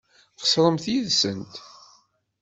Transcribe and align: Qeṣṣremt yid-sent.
Qeṣṣremt 0.39 0.85
yid-sent. 0.93 1.53